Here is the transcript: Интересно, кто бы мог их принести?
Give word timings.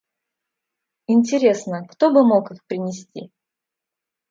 Интересно, 1.05 1.85
кто 1.87 2.09
бы 2.09 2.23
мог 2.27 2.49
их 2.51 2.65
принести? 2.65 3.29